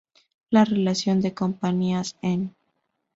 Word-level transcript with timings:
La 0.49 0.65
relación 0.65 1.21
de 1.21 1.35
compañías 1.35 2.15
en 2.23 2.55